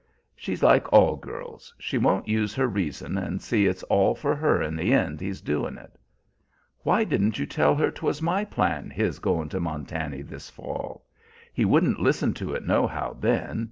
She's 0.35 0.63
like 0.63 0.91
all 0.91 1.15
girls. 1.15 1.75
She 1.77 1.99
won't 1.99 2.27
use 2.27 2.55
her 2.55 2.65
reason 2.67 3.19
and 3.19 3.39
see 3.39 3.67
it's 3.67 3.83
all 3.83 4.15
for 4.15 4.35
her 4.35 4.59
in 4.59 4.75
the 4.75 4.91
end 4.93 5.21
he's 5.21 5.41
doin' 5.41 5.77
it." 5.77 5.95
"Why 6.79 7.03
didn't 7.03 7.37
you 7.37 7.45
tell 7.45 7.75
her 7.75 7.91
'twas 7.91 8.19
my 8.19 8.43
plan, 8.43 8.89
his 8.89 9.19
goin' 9.19 9.47
to 9.49 9.59
Montany 9.59 10.23
this 10.23 10.49
fall? 10.49 11.05
He 11.53 11.65
wouldn't 11.65 11.99
listen 12.01 12.33
to 12.33 12.55
it 12.55 12.65
nohow 12.65 13.13
then. 13.19 13.59